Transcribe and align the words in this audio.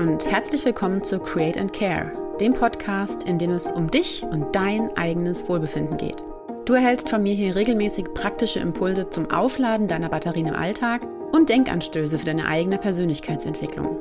Und 0.00 0.30
herzlich 0.30 0.64
willkommen 0.64 1.04
zu 1.04 1.18
Create 1.18 1.58
and 1.58 1.74
Care, 1.74 2.10
dem 2.40 2.54
Podcast, 2.54 3.24
in 3.24 3.36
dem 3.36 3.50
es 3.50 3.70
um 3.70 3.90
dich 3.90 4.22
und 4.22 4.56
dein 4.56 4.96
eigenes 4.96 5.46
Wohlbefinden 5.46 5.98
geht. 5.98 6.24
Du 6.64 6.72
erhältst 6.72 7.10
von 7.10 7.22
mir 7.22 7.34
hier 7.34 7.54
regelmäßig 7.54 8.14
praktische 8.14 8.60
Impulse 8.60 9.10
zum 9.10 9.30
Aufladen 9.30 9.88
deiner 9.88 10.08
Batterien 10.08 10.46
im 10.46 10.54
Alltag 10.54 11.06
und 11.32 11.50
Denkanstöße 11.50 12.18
für 12.18 12.24
deine 12.24 12.46
eigene 12.46 12.78
Persönlichkeitsentwicklung. 12.78 13.98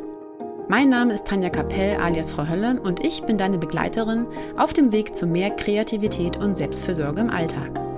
Mein 0.69 0.87
Name 0.87 1.13
ist 1.13 1.27
Tanja 1.27 1.49
Kapell 1.49 1.97
alias 1.97 2.31
Frau 2.31 2.47
Hölle 2.47 2.79
und 2.81 3.05
ich 3.05 3.23
bin 3.23 3.37
deine 3.37 3.57
Begleiterin 3.57 4.25
auf 4.55 4.71
dem 4.71 4.93
Weg 4.93 5.17
zu 5.17 5.27
mehr 5.27 5.49
Kreativität 5.49 6.37
und 6.37 6.55
Selbstfürsorge 6.55 7.19
im 7.19 7.29
Alltag. 7.29 7.88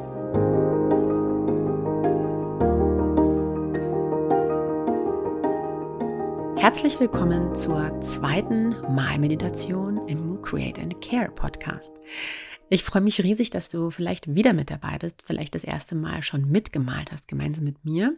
Herzlich 6.62 7.00
willkommen 7.00 7.56
zur 7.56 8.00
zweiten 8.02 8.70
Malmeditation 8.94 10.08
im 10.08 10.44
Create 10.44 10.78
and 10.78 11.02
Care 11.02 11.32
Podcast. 11.32 11.92
Ich 12.70 12.84
freue 12.84 13.02
mich 13.02 13.24
riesig, 13.24 13.50
dass 13.50 13.70
du 13.70 13.90
vielleicht 13.90 14.36
wieder 14.36 14.54
mit 14.54 14.70
dabei 14.70 15.00
bist, 15.00 15.24
vielleicht 15.26 15.56
das 15.56 15.64
erste 15.64 15.96
Mal 15.96 16.22
schon 16.22 16.52
mitgemalt 16.52 17.12
hast, 17.12 17.28
gemeinsam 17.28 17.64
mit 17.64 17.84
mir. 17.84 18.16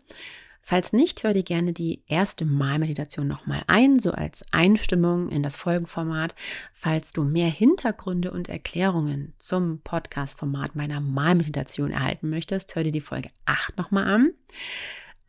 Falls 0.61 0.91
nicht, 0.91 1.23
hör 1.23 1.31
dir 1.31 1.43
gerne 1.43 1.71
die 1.71 2.03
erste 2.05 2.43
Malmeditation 2.43 3.29
nochmal 3.29 3.63
ein, 3.67 3.97
so 3.99 4.11
als 4.11 4.43
Einstimmung 4.51 5.29
in 5.29 5.41
das 5.41 5.55
Folgenformat. 5.55 6.35
Falls 6.73 7.13
du 7.13 7.23
mehr 7.23 7.49
Hintergründe 7.49 8.31
und 8.31 8.49
Erklärungen 8.49 9.31
zum 9.37 9.79
Podcast-Format 9.85 10.75
meiner 10.75 10.99
Malmeditation 10.99 11.91
erhalten 11.91 12.29
möchtest, 12.29 12.75
hör 12.75 12.83
dir 12.83 12.91
die 12.91 12.99
Folge 12.99 13.29
8 13.45 13.77
nochmal 13.77 14.03
an. 14.03 14.33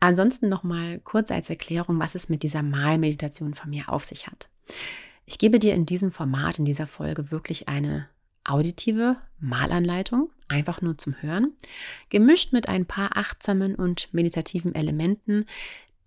Ansonsten 0.05 0.49
nochmal 0.49 0.99
kurz 0.99 1.31
als 1.31 1.49
Erklärung, 1.49 1.97
was 1.99 2.13
es 2.13 2.29
mit 2.29 2.43
dieser 2.43 2.61
Malmeditation 2.61 3.55
von 3.55 3.71
mir 3.71 3.89
auf 3.89 4.03
sich 4.03 4.27
hat. 4.27 4.49
Ich 5.25 5.39
gebe 5.39 5.57
dir 5.57 5.73
in 5.73 5.87
diesem 5.87 6.11
Format, 6.11 6.59
in 6.59 6.65
dieser 6.65 6.85
Folge 6.85 7.31
wirklich 7.31 7.69
eine 7.69 8.07
auditive 8.43 9.17
Malanleitung, 9.39 10.29
einfach 10.47 10.79
nur 10.79 10.95
zum 10.99 11.19
Hören, 11.23 11.53
gemischt 12.09 12.53
mit 12.53 12.69
ein 12.69 12.85
paar 12.85 13.17
achtsamen 13.17 13.73
und 13.73 14.13
meditativen 14.13 14.75
Elementen, 14.75 15.47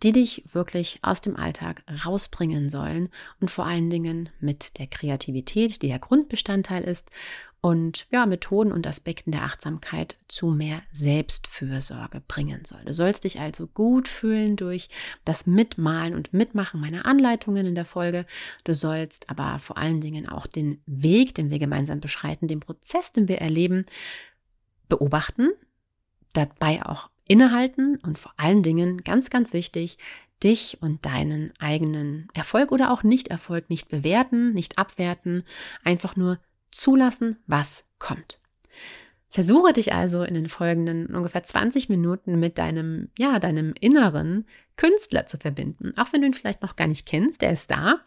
die 0.05 0.13
dich 0.13 0.45
wirklich 0.53 1.01
aus 1.03 1.21
dem 1.21 1.35
Alltag 1.37 1.83
rausbringen 2.07 2.71
sollen 2.71 3.09
und 3.41 3.51
vor 3.51 3.67
allen 3.67 3.91
Dingen 3.91 4.29
mit 4.39 4.79
der 4.79 4.87
Kreativität, 4.87 5.83
die 5.83 5.89
ja 5.89 5.99
Grundbestandteil 5.99 6.85
ist, 6.85 7.11
und 7.61 8.07
ja, 8.11 8.25
Methoden 8.27 8.73
und 8.73 8.87
Aspekten 8.87 9.33
der 9.33 9.43
Achtsamkeit 9.43 10.17
zu 10.29 10.51
mehr 10.51 10.83
Selbstfürsorge 10.93 12.23
bringen 12.27 12.65
soll. 12.65 12.85
Du 12.85 12.93
sollst 12.93 13.25
dich 13.25 13.41
also 13.41 13.67
gut 13.67 14.07
fühlen 14.07 14.57
durch 14.57 14.89
das 15.25 15.47
Mitmalen 15.47 16.15
und 16.15 16.33
Mitmachen 16.33 16.81
meiner 16.81 17.05
Anleitungen 17.05 17.67
in 17.67 17.75
der 17.75 17.85
Folge. 17.85 18.27
Du 18.63 18.75
sollst 18.75 19.29
aber 19.29 19.59
vor 19.59 19.77
allen 19.77 20.01
Dingen 20.01 20.29
auch 20.29 20.47
den 20.47 20.81
Weg, 20.87 21.35
den 21.35 21.51
wir 21.51 21.59
gemeinsam 21.59 22.01
beschreiten, 22.01 22.47
den 22.47 22.61
Prozess, 22.61 23.11
den 23.11 23.27
wir 23.27 23.39
erleben, 23.39 23.87
beobachten, 24.89 25.51
dabei 26.35 26.87
auch 26.87 27.11
innehalten 27.27 27.99
und 28.05 28.19
vor 28.19 28.33
allen 28.37 28.63
Dingen, 28.63 29.03
ganz, 29.03 29.31
ganz 29.31 29.53
wichtig, 29.53 29.99
dich 30.43 30.79
und 30.81 31.05
deinen 31.05 31.53
eigenen 31.59 32.29
Erfolg 32.33 32.71
oder 32.71 32.93
auch 32.93 33.03
Nicht-Erfolg 33.03 33.69
nicht 33.69 33.89
bewerten, 33.89 34.53
nicht 34.55 34.79
abwerten, 34.79 35.43
einfach 35.83 36.15
nur 36.17 36.39
zulassen, 36.71 37.37
was 37.47 37.85
kommt. 37.99 38.41
Versuche 39.31 39.75
dich 39.75 39.93
also 39.93 40.23
in 40.23 40.35
den 40.35 40.49
folgenden 40.49 41.15
ungefähr 41.15 41.43
20 41.43 41.91
Minuten 41.91 42.41
mit 42.41 42.57
deinem, 42.57 43.11
ja, 43.19 43.39
deinem 43.39 43.75
inneren 43.79 44.47
Künstler 44.77 45.27
zu 45.27 45.37
verbinden. 45.37 45.93
Auch 45.99 46.13
wenn 46.13 46.23
du 46.23 46.29
ihn 46.29 46.35
vielleicht 46.35 46.63
noch 46.63 46.77
gar 46.77 46.87
nicht 46.87 47.07
kennst, 47.07 47.43
der 47.43 47.53
ist 47.53 47.71
da. 47.71 48.01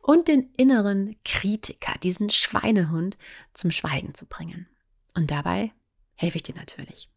Und 0.00 0.26
den 0.26 0.50
inneren 0.56 1.14
Kritiker, 1.24 1.94
diesen 2.02 2.28
Schweinehund, 2.28 3.16
zum 3.52 3.70
Schweigen 3.70 4.14
zu 4.14 4.26
bringen. 4.26 4.66
Und 5.16 5.30
dabei 5.30 5.72
helfe 6.16 6.36
ich 6.36 6.42
dir 6.42 6.56
natürlich. 6.56 7.08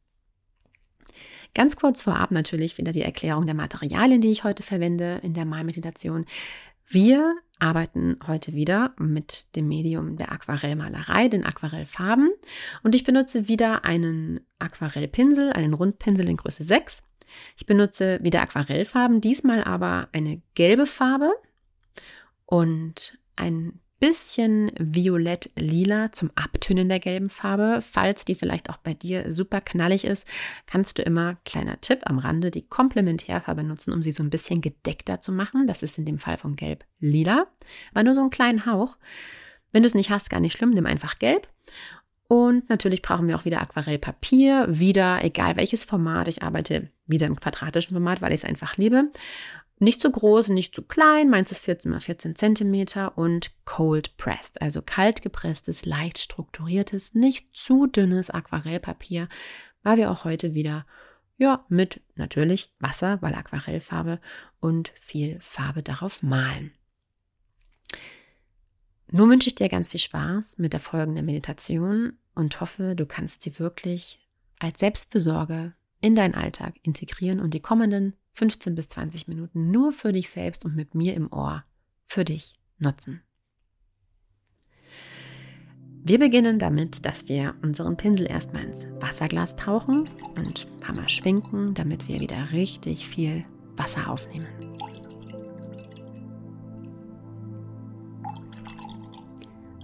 Ganz 1.56 1.76
kurz 1.76 2.04
vorab 2.04 2.30
natürlich 2.30 2.78
wieder 2.78 2.92
die 2.92 3.02
Erklärung 3.02 3.48
der 3.48 3.56
Materialien, 3.56 4.22
die 4.22 4.32
ich 4.32 4.44
heute 4.44 4.62
verwende 4.62 5.20
in 5.24 5.34
der 5.34 5.46
Malmeditation. 5.46 6.26
Wir 6.88 7.36
arbeiten 7.60 8.18
heute 8.28 8.54
wieder 8.54 8.94
mit 8.98 9.56
dem 9.56 9.68
Medium 9.68 10.16
der 10.16 10.32
Aquarellmalerei, 10.32 11.28
den 11.28 11.44
Aquarellfarben. 11.44 12.32
Und 12.84 12.96
ich 12.96 13.04
benutze 13.04 13.48
wieder 13.50 13.84
einen 13.84 14.40
Aquarellpinsel, 14.60 15.52
einen 15.52 15.74
Rundpinsel 15.74 16.30
in 16.30 16.38
Größe 16.38 16.64
6. 16.64 17.04
Ich 17.58 17.66
benutze 17.66 18.20
wieder 18.22 18.42
Aquarellfarben, 18.42 19.20
diesmal 19.20 19.64
aber 19.64 20.08
eine 20.14 20.42
gelbe 20.54 20.86
Farbe 20.86 21.34
und 22.46 23.20
ein 23.36 23.82
bisschen 24.00 24.72
violett-lila 24.78 26.12
zum 26.12 26.32
Abtönen 26.36 26.90
der 26.90 27.00
gelben 27.00 27.30
Farbe. 27.30 27.80
Falls 27.82 28.26
die 28.26 28.36
vielleicht 28.36 28.70
auch 28.70 28.78
bei 28.78 28.94
dir 28.94 29.34
super 29.34 29.62
knallig 29.62 30.06
ist, 30.06 30.28
kannst 30.66 30.98
du 30.98 31.02
immer, 31.02 31.38
kleiner 31.46 31.82
Tipp 31.82 32.02
am 32.04 32.20
Rande, 32.20 32.52
die 32.52 32.68
Komplementärfarbe 32.68 33.64
nutzen, 33.64 33.94
um 33.94 34.02
sie 34.02 34.12
so 34.12 34.24
ein 34.24 34.30
bisschen 34.30 34.62
gedeckter 34.62 35.22
zu 35.22 35.32
machen. 35.32 35.68
Das 35.68 35.84
ist 35.84 35.98
in 35.98 36.06
dem 36.06 36.20
Fall 36.20 36.38
von 36.38 36.56
gelb-lila, 36.56 37.48
aber 37.92 38.04
nur 38.04 38.16
so 38.16 38.22
einen 38.22 38.30
kleinen 38.30 38.66
Hauch. 38.66 38.98
Wenn 39.72 39.84
du 39.84 39.88
es 39.88 39.96
nicht 39.96 40.10
hast, 40.10 40.30
gar 40.30 40.40
nicht 40.40 40.58
schlimm, 40.58 40.72
nimm 40.72 40.86
einfach 40.86 41.20
gelb. 41.20 41.48
Und 42.30 42.70
natürlich 42.70 43.02
brauchen 43.02 43.28
wir 43.28 43.38
auch 43.38 43.46
wieder 43.46 43.62
Aquarellpapier, 43.62 44.66
wieder, 44.68 45.24
egal 45.24 45.56
welches 45.56 45.86
Format, 45.86 46.28
ich 46.28 46.44
arbeite 46.44 46.90
wieder 47.06 47.26
im 47.26 47.40
quadratischen 47.40 47.96
Format, 47.96 48.22
weil 48.22 48.34
ich 48.34 48.42
es 48.42 48.50
einfach 48.50 48.76
liebe. 48.78 49.12
Nicht 49.80 50.02
zu 50.02 50.12
groß, 50.12 50.50
nicht 50.50 50.74
zu 50.74 50.82
klein, 50.82 51.30
meins 51.30 51.52
ist 51.52 51.66
14 51.66 51.92
mal 51.92 52.00
14 52.00 52.36
Zentimeter 52.36 53.18
und 53.18 53.52
cold 53.66 54.18
pressed, 54.18 54.62
also 54.62 54.82
kalt 54.82 55.22
gepresstes, 55.22 55.86
leicht 55.86 56.18
strukturiertes, 56.18 57.14
nicht 57.14 57.56
zu 57.56 57.86
dünnes 57.86 58.32
Aquarellpapier, 58.32 59.30
weil 59.84 59.98
wir 59.98 60.10
auch 60.10 60.24
heute 60.24 60.56
wieder 60.56 60.86
ja, 61.38 61.64
mit 61.70 62.02
natürlich 62.16 62.70
Wasser, 62.80 63.22
weil 63.22 63.36
Aquarellfarbe 63.36 64.20
und 64.60 64.92
viel 65.00 65.38
Farbe 65.40 65.84
darauf 65.84 66.24
malen. 66.24 66.72
Nun 69.12 69.30
wünsche 69.30 69.48
ich 69.48 69.56
dir 69.56 69.70
ganz 69.70 69.90
viel 69.90 70.00
Spaß 70.00 70.58
mit 70.58 70.74
der 70.74 70.80
folgenden 70.80 71.26
Meditation 71.26 72.18
und 72.34 72.60
hoffe, 72.60 72.96
du 72.96 73.06
kannst 73.06 73.44
sie 73.44 73.58
wirklich 73.60 74.28
als 74.60 74.80
Selbstbesorge 74.80 75.74
in 76.02 76.16
deinen 76.16 76.36
Alltag 76.36 76.76
integrieren 76.82 77.40
und 77.40 77.54
die 77.54 77.62
kommenden 77.62 78.16
15 78.38 78.76
bis 78.76 78.90
20 78.90 79.28
Minuten 79.28 79.72
nur 79.72 79.92
für 79.92 80.14
dich 80.14 80.30
selbst 80.30 80.64
und 80.64 80.76
mit 80.76 80.94
mir 80.94 81.16
im 81.16 81.34
Ohr 81.34 81.64
für 82.06 82.24
dich 82.24 82.54
nutzen. 82.78 83.22
Wir 86.04 86.20
beginnen 86.20 86.60
damit, 86.60 87.04
dass 87.08 87.28
wir 87.28 87.56
unseren 87.64 87.98
Pinsel 87.98 88.30
erstmal 88.30 88.64
ins 88.64 88.86
Wasserglas 89.00 89.56
tauchen 89.56 90.08
und 90.36 90.68
ein 90.68 90.80
paar 90.80 90.96
Mal 90.96 91.10
schwenken, 91.10 91.74
damit 91.74 92.08
wir 92.08 92.20
wieder 92.20 92.52
richtig 92.52 93.08
viel 93.08 93.44
Wasser 93.76 94.08
aufnehmen. 94.08 94.46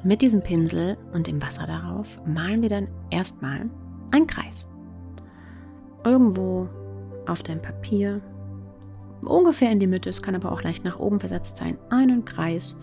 Mit 0.03 0.21
diesem 0.21 0.43
Pinsel 0.43 0.95
und 1.11 1.25
dem 1.25 1.41
Wasser 1.41 1.65
darauf 1.65 2.23
malen 2.27 2.61
wir 2.61 2.69
dann 2.69 2.87
erstmal 3.09 3.67
einen 4.11 4.27
Kreis. 4.27 4.67
Irgendwo 6.03 6.69
auf 7.25 7.41
dem 7.41 7.59
Papier 7.59 8.21
ungefähr 9.27 9.71
in 9.71 9.79
die 9.79 9.87
Mitte, 9.87 10.09
es 10.09 10.21
kann 10.21 10.35
aber 10.35 10.51
auch 10.51 10.61
leicht 10.61 10.83
nach 10.83 10.99
oben 10.99 11.19
versetzt 11.19 11.57
sein, 11.57 11.77
einen 11.89 12.25
Kreis, 12.25 12.75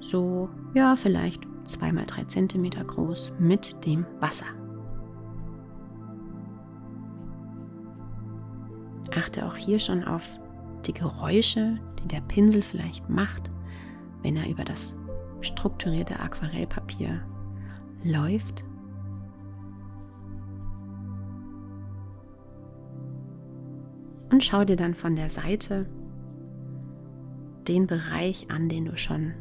so 0.00 0.48
ja, 0.74 0.96
vielleicht 0.96 1.46
2 1.64 1.92
mal 1.92 2.06
3 2.06 2.24
cm 2.24 2.70
groß 2.86 3.32
mit 3.38 3.84
dem 3.86 4.06
Wasser. 4.20 4.46
Achte 9.16 9.46
auch 9.46 9.56
hier 9.56 9.78
schon 9.78 10.04
auf 10.04 10.40
die 10.86 10.94
Geräusche, 10.94 11.78
die 12.02 12.08
der 12.08 12.22
Pinsel 12.22 12.62
vielleicht 12.62 13.08
macht, 13.08 13.50
wenn 14.22 14.36
er 14.36 14.48
über 14.48 14.64
das 14.64 14.96
strukturierte 15.40 16.18
Aquarellpapier 16.20 17.20
läuft. 18.04 18.64
Und 24.32 24.42
schau 24.42 24.64
dir 24.64 24.76
dann 24.76 24.94
von 24.94 25.14
der 25.14 25.28
Seite 25.28 25.86
den 27.68 27.86
Bereich 27.86 28.50
an, 28.50 28.68
den 28.68 28.86
du 28.86 28.96
schon 28.96 29.34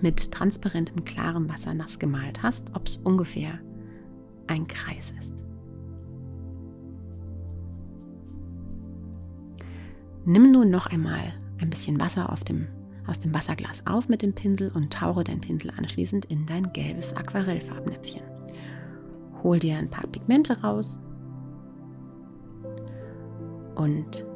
mit 0.00 0.30
transparentem, 0.30 1.04
klarem 1.04 1.48
Wasser 1.48 1.74
nass 1.74 1.98
gemalt 1.98 2.42
hast, 2.42 2.74
ob 2.74 2.86
es 2.86 2.98
ungefähr 2.98 3.58
ein 4.46 4.66
Kreis 4.68 5.12
ist. 5.18 5.44
Nimm 10.24 10.52
nun 10.52 10.70
noch 10.70 10.86
einmal 10.86 11.32
ein 11.60 11.68
bisschen 11.68 12.00
Wasser 12.00 12.32
dem, 12.44 12.68
aus 13.06 13.18
dem 13.18 13.34
Wasserglas 13.34 13.86
auf 13.86 14.08
mit 14.08 14.22
dem 14.22 14.34
Pinsel 14.34 14.70
und 14.72 14.92
tauche 14.92 15.24
dein 15.24 15.40
Pinsel 15.40 15.72
anschließend 15.76 16.26
in 16.26 16.46
dein 16.46 16.72
gelbes 16.72 17.16
Aquarellfarbnäpfchen. 17.16 18.22
Hol 19.42 19.58
dir 19.58 19.78
ein 19.78 19.90
paar 19.90 20.06
Pigmente 20.06 20.60
raus 20.60 21.00
und 23.74 24.27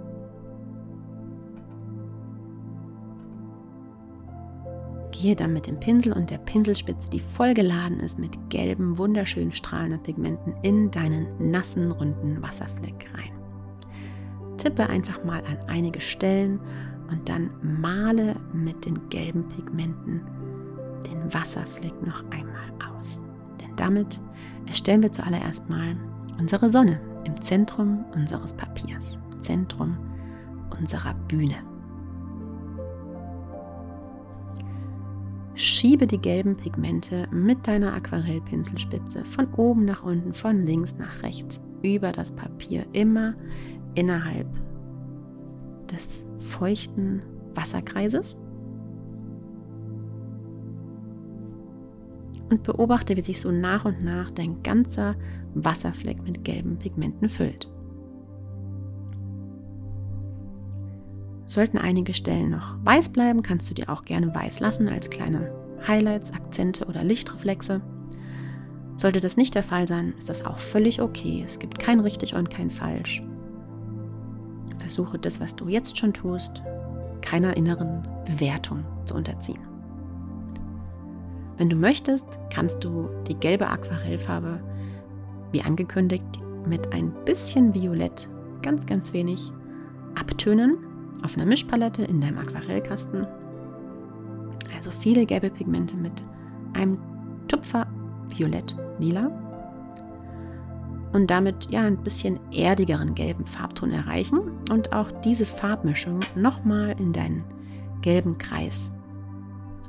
Gehe 5.22 5.36
dann 5.36 5.52
mit 5.52 5.69
dem 5.69 5.78
Pinsel 5.78 6.12
und 6.14 6.30
der 6.30 6.38
Pinselspitze, 6.38 7.08
die 7.08 7.20
vollgeladen 7.20 8.00
ist 8.00 8.19
mit 8.19 8.50
gelben, 8.50 8.98
wunderschönen 8.98 9.52
strahlenden 9.52 10.02
Pigmenten, 10.02 10.52
in 10.62 10.90
deinen 10.90 11.28
nassen, 11.38 11.92
runden 11.92 12.42
Wasserfleck 12.42 13.08
rein. 13.14 13.30
Tippe 14.56 14.88
einfach 14.88 15.22
mal 15.22 15.38
an 15.44 15.58
einige 15.69 16.00
Stellen 16.00 16.58
und 17.08 17.28
dann 17.28 17.50
male 17.62 18.34
mit 18.52 18.84
den 18.84 18.98
gelben 19.10 19.48
Pigmenten 19.48 20.22
den 21.08 21.32
Wasserfleck 21.32 22.04
noch 22.04 22.24
einmal 22.30 22.72
aus. 22.90 23.22
Denn 23.60 23.76
damit 23.76 24.20
erstellen 24.66 25.04
wir 25.04 25.12
zuallererst 25.12 25.70
mal 25.70 25.94
unsere 26.40 26.69
Sonne 26.69 27.00
im 27.24 27.40
Zentrum 27.40 28.04
unseres 28.16 28.54
Papiers, 28.54 29.20
Zentrum 29.38 29.96
unserer 30.76 31.14
Bühne. 31.28 31.71
Schiebe 35.54 36.06
die 36.06 36.20
gelben 36.20 36.56
Pigmente 36.56 37.28
mit 37.31 37.66
deiner 37.66 37.93
Aquarellpinselspitze 37.94 39.25
von 39.25 39.52
oben 39.54 39.84
nach 39.84 40.02
unten, 40.02 40.32
von 40.32 40.64
links 40.64 40.96
nach 40.96 41.22
rechts 41.22 41.62
über 41.82 42.10
das 42.12 42.32
Papier, 42.32 42.87
immer 42.93 43.34
innerhalb 43.94 44.49
des 45.90 46.25
feuchten 46.38 47.22
Wasserkreises. 47.54 48.38
Und 52.48 52.62
beobachte, 52.62 53.16
wie 53.16 53.22
sich 53.22 53.40
so 53.40 53.50
nach 53.50 53.84
und 53.84 54.02
nach 54.02 54.31
dein 54.31 54.62
ganzer 54.62 55.16
Wasserfleck 55.55 56.22
mit 56.22 56.44
gelben 56.44 56.78
Pigmenten 56.78 57.28
füllt. 57.28 57.70
Sollten 61.52 61.76
einige 61.76 62.14
Stellen 62.14 62.49
noch 62.49 62.76
weiß 62.82 63.10
bleiben, 63.10 63.43
kannst 63.43 63.69
du 63.69 63.75
dir 63.75 63.90
auch 63.90 64.06
gerne 64.06 64.34
weiß 64.34 64.60
lassen 64.60 64.88
als 64.88 65.10
kleine 65.10 65.52
Highlights, 65.87 66.32
Akzente 66.32 66.87
oder 66.87 67.04
Lichtreflexe. 67.04 67.82
Sollte 68.96 69.20
das 69.20 69.37
nicht 69.37 69.54
der 69.54 69.62
Fall 69.62 69.87
sein, 69.87 70.14
ist 70.16 70.31
das 70.31 70.46
auch 70.46 70.58
völlig 70.58 71.02
okay. 71.02 71.43
Es 71.44 71.58
gibt 71.58 71.78
kein 71.78 72.00
richtig 72.00 72.34
und 72.34 72.49
kein 72.49 72.70
falsch. 72.70 73.22
Versuche 74.78 75.19
das, 75.19 75.40
was 75.40 75.54
du 75.54 75.69
jetzt 75.69 75.99
schon 75.99 76.14
tust, 76.14 76.62
keiner 77.20 77.55
inneren 77.55 78.00
Bewertung 78.25 78.82
zu 79.05 79.14
unterziehen. 79.14 79.60
Wenn 81.58 81.69
du 81.69 81.76
möchtest, 81.76 82.40
kannst 82.48 82.82
du 82.82 83.10
die 83.28 83.37
gelbe 83.37 83.69
Aquarellfarbe, 83.69 84.62
wie 85.50 85.60
angekündigt, 85.60 86.40
mit 86.66 86.94
ein 86.94 87.12
bisschen 87.26 87.75
Violett, 87.75 88.31
ganz, 88.62 88.87
ganz 88.87 89.12
wenig, 89.12 89.52
abtönen 90.19 90.78
auf 91.22 91.36
einer 91.36 91.46
Mischpalette 91.46 92.02
in 92.02 92.20
deinem 92.20 92.38
Aquarellkasten. 92.38 93.26
Also 94.74 94.90
viele 94.90 95.26
gelbe 95.26 95.50
Pigmente 95.50 95.96
mit 95.96 96.22
einem 96.74 96.98
Tupfer 97.48 97.86
Violett, 98.34 98.76
Lila 98.98 99.30
und 101.12 101.30
damit 101.30 101.70
ja 101.70 101.82
ein 101.82 101.98
bisschen 101.98 102.40
erdigeren 102.52 103.14
gelben 103.14 103.46
Farbton 103.46 103.92
erreichen 103.92 104.40
und 104.70 104.92
auch 104.92 105.10
diese 105.12 105.46
Farbmischung 105.46 106.20
nochmal 106.34 106.98
in 106.98 107.12
deinen 107.12 107.44
gelben 108.00 108.38
Kreis 108.38 108.92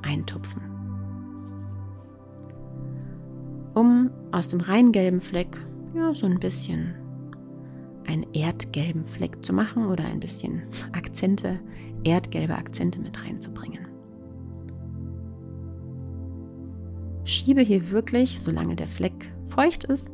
eintupfen. 0.02 0.62
Um 3.74 4.12
aus 4.32 4.50
dem 4.50 4.60
rein 4.60 4.92
gelben 4.92 5.22
Fleck 5.22 5.60
ja 5.96 6.14
so 6.14 6.26
ein 6.26 6.40
bisschen 6.40 6.96
einen 8.08 8.26
erdgelben 8.34 9.08
Fleck 9.08 9.44
zu 9.44 9.54
machen 9.54 9.88
oder 9.88 10.06
ein 10.06 10.20
bisschen 10.20 10.64
Akzente, 10.92 11.60
erdgelbe 12.04 12.56
Akzente 12.56 13.00
mit 13.00 13.24
reinzubringen. 13.24 13.88
Schiebe 17.26 17.62
hier 17.62 17.92
wirklich, 17.92 18.42
solange 18.42 18.76
der 18.76 18.88
Fleck 18.88 19.34
feucht 19.48 19.86
ist, 19.86 20.12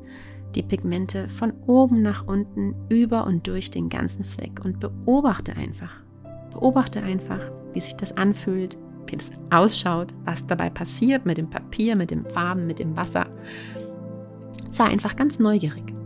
die 0.55 0.63
Pigmente 0.63 1.27
von 1.27 1.53
oben 1.67 2.01
nach 2.01 2.27
unten 2.27 2.75
über 2.89 3.25
und 3.25 3.47
durch 3.47 3.71
den 3.71 3.89
ganzen 3.89 4.23
Fleck 4.23 4.63
und 4.63 4.79
beobachte 4.79 5.55
einfach. 5.55 5.91
Beobachte 6.51 7.03
einfach, 7.03 7.51
wie 7.73 7.79
sich 7.79 7.95
das 7.95 8.17
anfühlt, 8.17 8.77
wie 9.07 9.17
das 9.17 9.31
ausschaut, 9.49 10.13
was 10.25 10.45
dabei 10.45 10.69
passiert 10.69 11.25
mit 11.25 11.37
dem 11.37 11.49
Papier, 11.49 11.95
mit 11.95 12.11
den 12.11 12.25
Farben, 12.25 12.67
mit 12.67 12.79
dem 12.79 12.95
Wasser. 12.95 13.27
Sei 14.71 14.85
einfach 14.85 15.15
ganz 15.15 15.39
neugierig. 15.39 15.98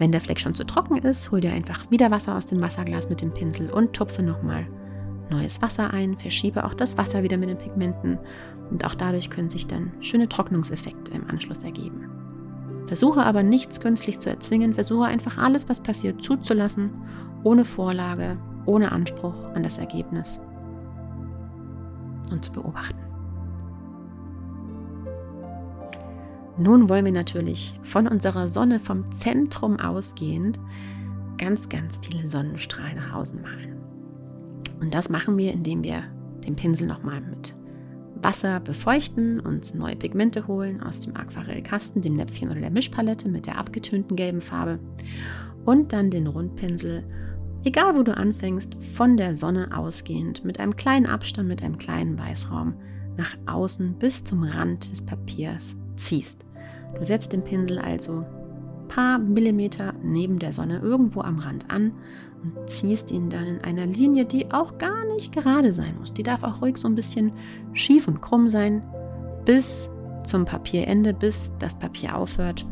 Wenn 0.00 0.12
der 0.12 0.22
Fleck 0.22 0.40
schon 0.40 0.54
zu 0.54 0.64
trocken 0.64 0.96
ist, 0.96 1.30
hol 1.30 1.42
dir 1.42 1.52
einfach 1.52 1.90
wieder 1.90 2.10
Wasser 2.10 2.34
aus 2.34 2.46
dem 2.46 2.62
Wasserglas 2.62 3.10
mit 3.10 3.20
dem 3.20 3.34
Pinsel 3.34 3.70
und 3.70 3.92
tupfe 3.92 4.22
nochmal 4.22 4.66
neues 5.28 5.60
Wasser 5.60 5.92
ein, 5.92 6.16
verschiebe 6.16 6.64
auch 6.64 6.72
das 6.72 6.96
Wasser 6.96 7.22
wieder 7.22 7.36
mit 7.36 7.50
den 7.50 7.58
Pigmenten 7.58 8.18
und 8.70 8.82
auch 8.86 8.94
dadurch 8.94 9.28
können 9.28 9.50
sich 9.50 9.66
dann 9.66 9.92
schöne 10.00 10.26
Trocknungseffekte 10.26 11.12
im 11.12 11.28
Anschluss 11.28 11.64
ergeben. 11.64 12.08
Versuche 12.86 13.22
aber 13.22 13.42
nichts 13.42 13.78
künstlich 13.78 14.18
zu 14.18 14.30
erzwingen, 14.30 14.72
versuche 14.72 15.04
einfach 15.04 15.36
alles, 15.36 15.68
was 15.68 15.80
passiert, 15.80 16.24
zuzulassen, 16.24 16.90
ohne 17.44 17.66
Vorlage, 17.66 18.38
ohne 18.64 18.92
Anspruch 18.92 19.44
an 19.54 19.62
das 19.62 19.76
Ergebnis 19.76 20.40
und 22.30 22.42
zu 22.42 22.52
beobachten. 22.52 23.09
Nun 26.60 26.90
wollen 26.90 27.06
wir 27.06 27.12
natürlich 27.12 27.80
von 27.82 28.06
unserer 28.06 28.46
Sonne 28.46 28.80
vom 28.80 29.10
Zentrum 29.12 29.80
ausgehend 29.80 30.60
ganz, 31.38 31.70
ganz 31.70 31.98
viele 32.02 32.28
Sonnenstrahlen 32.28 32.96
nach 32.96 33.14
außen 33.14 33.40
malen. 33.40 33.76
Und 34.78 34.92
das 34.92 35.08
machen 35.08 35.38
wir, 35.38 35.54
indem 35.54 35.82
wir 35.82 36.02
den 36.44 36.56
Pinsel 36.56 36.86
nochmal 36.86 37.22
mit 37.22 37.54
Wasser 38.20 38.60
befeuchten, 38.60 39.40
uns 39.40 39.72
neue 39.72 39.96
Pigmente 39.96 40.46
holen 40.48 40.82
aus 40.82 41.00
dem 41.00 41.16
Aquarellkasten, 41.16 42.02
dem 42.02 42.16
Näpfchen 42.16 42.50
oder 42.50 42.60
der 42.60 42.70
Mischpalette 42.70 43.30
mit 43.30 43.46
der 43.46 43.56
abgetönten 43.56 44.14
gelben 44.14 44.42
Farbe 44.42 44.80
und 45.64 45.94
dann 45.94 46.10
den 46.10 46.26
Rundpinsel, 46.26 47.04
egal 47.64 47.96
wo 47.96 48.02
du 48.02 48.14
anfängst, 48.14 48.84
von 48.84 49.16
der 49.16 49.34
Sonne 49.34 49.74
ausgehend 49.74 50.44
mit 50.44 50.60
einem 50.60 50.76
kleinen 50.76 51.06
Abstand, 51.06 51.48
mit 51.48 51.62
einem 51.62 51.78
kleinen 51.78 52.18
Weißraum 52.18 52.74
nach 53.16 53.34
außen 53.46 53.94
bis 53.94 54.24
zum 54.24 54.42
Rand 54.42 54.90
des 54.90 55.06
Papiers 55.06 55.74
ziehst. 55.96 56.49
Du 56.96 57.04
setzt 57.04 57.32
den 57.32 57.42
Pinsel 57.42 57.78
also 57.78 58.24
paar 58.88 59.18
Millimeter 59.18 59.94
neben 60.02 60.38
der 60.38 60.52
Sonne 60.52 60.80
irgendwo 60.80 61.20
am 61.20 61.38
Rand 61.38 61.70
an 61.70 61.92
und 62.42 62.68
ziehst 62.68 63.12
ihn 63.12 63.30
dann 63.30 63.46
in 63.46 63.60
einer 63.60 63.86
Linie, 63.86 64.24
die 64.24 64.50
auch 64.50 64.78
gar 64.78 65.04
nicht 65.14 65.32
gerade 65.32 65.72
sein 65.72 65.96
muss. 65.98 66.12
Die 66.12 66.24
darf 66.24 66.42
auch 66.42 66.60
ruhig 66.60 66.76
so 66.76 66.88
ein 66.88 66.96
bisschen 66.96 67.32
schief 67.72 68.08
und 68.08 68.20
krumm 68.20 68.48
sein, 68.48 68.82
bis 69.44 69.88
zum 70.24 70.44
Papierende, 70.44 71.14
bis 71.14 71.54
das 71.58 71.78
Papier 71.78 72.16
aufhört 72.16 72.66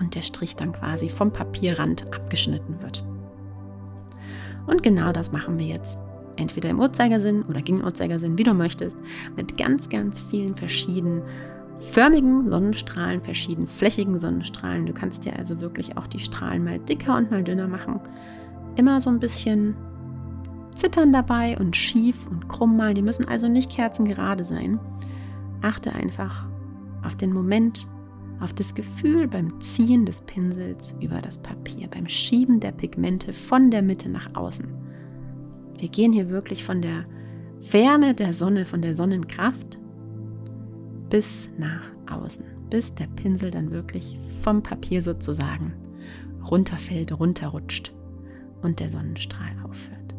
und 0.00 0.14
der 0.14 0.22
Strich 0.22 0.56
dann 0.56 0.72
quasi 0.72 1.08
vom 1.08 1.32
Papierrand 1.32 2.12
abgeschnitten 2.12 2.80
wird. 2.82 3.04
Und 4.66 4.82
genau 4.82 5.12
das 5.12 5.30
machen 5.30 5.58
wir 5.58 5.66
jetzt 5.66 5.98
entweder 6.36 6.70
im 6.70 6.80
Uhrzeigersinn 6.80 7.42
oder 7.42 7.62
gegen 7.62 7.84
Uhrzeigersinn, 7.84 8.38
wie 8.38 8.42
du 8.42 8.54
möchtest, 8.54 8.98
mit 9.36 9.56
ganz, 9.56 9.88
ganz 9.88 10.20
vielen 10.20 10.56
verschiedenen 10.56 11.22
förmigen 11.80 12.48
Sonnenstrahlen, 12.50 13.22
verschieden 13.22 13.66
flächigen 13.66 14.18
Sonnenstrahlen. 14.18 14.86
Du 14.86 14.92
kannst 14.92 15.24
dir 15.24 15.36
also 15.36 15.60
wirklich 15.60 15.96
auch 15.96 16.06
die 16.06 16.18
Strahlen 16.18 16.64
mal 16.64 16.78
dicker 16.78 17.16
und 17.16 17.30
mal 17.30 17.42
dünner 17.42 17.68
machen. 17.68 18.00
Immer 18.76 19.00
so 19.00 19.10
ein 19.10 19.18
bisschen 19.18 19.74
zittern 20.74 21.12
dabei 21.12 21.58
und 21.58 21.74
schief 21.74 22.26
und 22.30 22.48
krumm 22.48 22.76
malen. 22.76 22.94
Die 22.94 23.02
müssen 23.02 23.26
also 23.26 23.48
nicht 23.48 23.70
kerzengerade 23.70 24.44
sein. 24.44 24.78
Achte 25.62 25.92
einfach 25.94 26.46
auf 27.02 27.16
den 27.16 27.32
Moment, 27.32 27.88
auf 28.40 28.52
das 28.52 28.74
Gefühl 28.74 29.26
beim 29.26 29.60
Ziehen 29.60 30.06
des 30.06 30.20
Pinsels 30.22 30.94
über 31.00 31.20
das 31.20 31.38
Papier, 31.38 31.88
beim 31.88 32.08
Schieben 32.08 32.60
der 32.60 32.72
Pigmente 32.72 33.32
von 33.32 33.70
der 33.70 33.82
Mitte 33.82 34.08
nach 34.08 34.34
außen. 34.34 34.68
Wir 35.78 35.88
gehen 35.88 36.12
hier 36.12 36.30
wirklich 36.30 36.64
von 36.64 36.82
der 36.82 37.04
Wärme 37.70 38.14
der 38.14 38.32
Sonne, 38.32 38.64
von 38.64 38.80
der 38.80 38.94
Sonnenkraft 38.94 39.78
bis 41.10 41.50
nach 41.58 41.82
außen, 42.10 42.46
bis 42.70 42.94
der 42.94 43.06
Pinsel 43.06 43.50
dann 43.50 43.70
wirklich 43.70 44.18
vom 44.42 44.62
Papier 44.62 45.02
sozusagen 45.02 45.74
runterfällt, 46.50 47.18
runterrutscht 47.18 47.92
und 48.62 48.80
der 48.80 48.90
Sonnenstrahl 48.90 49.52
aufhört. 49.64 50.14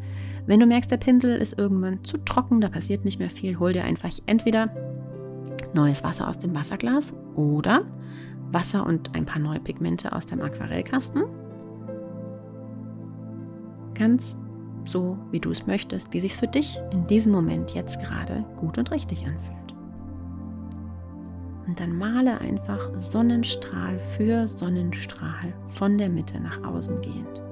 Wenn 0.46 0.60
du 0.60 0.66
merkst, 0.66 0.90
der 0.90 0.96
Pinsel 0.98 1.36
ist 1.36 1.58
irgendwann 1.58 2.04
zu 2.04 2.18
trocken, 2.18 2.60
da 2.60 2.68
passiert 2.68 3.04
nicht 3.04 3.18
mehr 3.18 3.30
viel, 3.30 3.58
hol 3.58 3.72
dir 3.72 3.84
einfach 3.84 4.10
entweder 4.26 4.68
neues 5.72 6.04
Wasser 6.04 6.28
aus 6.28 6.38
dem 6.38 6.54
Wasserglas 6.54 7.16
oder 7.34 7.84
Wasser 8.50 8.84
und 8.84 9.14
ein 9.16 9.24
paar 9.24 9.40
neue 9.40 9.60
Pigmente 9.60 10.12
aus 10.12 10.26
dem 10.26 10.40
Aquarellkasten. 10.40 11.24
Ganz 13.94 14.36
so, 14.84 15.16
wie 15.30 15.40
du 15.40 15.50
es 15.50 15.66
möchtest, 15.66 16.12
wie 16.12 16.20
sich 16.20 16.32
es 16.32 16.38
für 16.38 16.48
dich 16.48 16.80
in 16.90 17.06
diesem 17.06 17.32
Moment 17.32 17.74
jetzt 17.74 18.02
gerade 18.02 18.44
gut 18.56 18.78
und 18.78 18.90
richtig 18.90 19.24
anfühlt. 19.24 19.61
Und 21.66 21.78
dann 21.78 21.96
male 21.96 22.40
einfach 22.40 22.90
Sonnenstrahl 22.96 23.98
für 23.98 24.48
Sonnenstrahl 24.48 25.54
von 25.68 25.96
der 25.96 26.08
Mitte 26.08 26.40
nach 26.40 26.62
außen 26.64 27.00
gehend. 27.00 27.42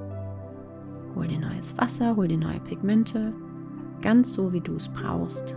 Hol 1.15 1.29
dir 1.29 1.39
neues 1.39 1.77
Wasser, 1.79 2.17
hol 2.17 2.29
dir 2.29 2.39
neue 2.39 2.61
Pigmente, 2.61 3.33
ganz 4.03 4.33
so 4.33 4.53
wie 4.53 4.61
du 4.61 4.77
es 4.77 4.89
brauchst. 4.89 5.55